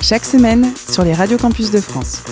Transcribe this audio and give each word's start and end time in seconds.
Chaque 0.00 0.24
semaine 0.24 0.72
sur 0.90 1.04
les 1.04 1.12
radios 1.12 1.36
campus 1.36 1.70
de 1.70 1.80
France. 1.80 2.22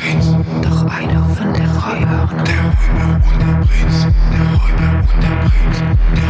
Prinz. 0.00 0.34
Doch 0.62 0.84
einer 0.86 1.24
von 1.28 1.52
der 1.52 1.68
Räuberin. 1.68 2.44
Der 2.44 2.56
Räuber 2.56 3.12
und 3.12 3.40
der 3.40 3.56
Prinz. 3.66 4.06
Der 4.32 4.46
Räuber 4.56 4.88
und 4.98 5.22
der 5.22 5.34
Prinz. 5.44 5.78
Der 6.16 6.29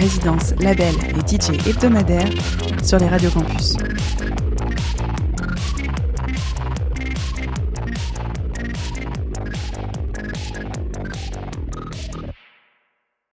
Résidence, 0.00 0.54
label 0.60 0.94
et 1.14 1.20
DJ 1.28 1.50
hebdomadaire 1.68 2.30
sur 2.82 2.98
les 2.98 3.06
radios 3.06 3.30
campus. 3.30 3.76